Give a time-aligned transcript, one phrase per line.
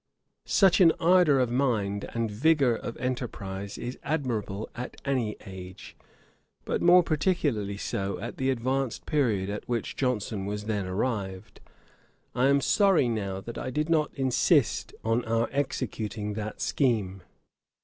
[0.47, 5.95] Such an ardour of mind, and vigour of enterprise, is admirable at any age:
[6.65, 11.61] but more particularly so at the advanced period at which Johnson was then arrived.
[12.33, 17.21] I am sorry now that I did not insist on our executing that scheme.